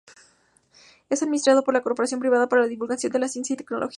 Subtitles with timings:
[1.11, 3.89] Es administrado por la Corporación Privada para la Divulgación de la Ciencia y Tecnología.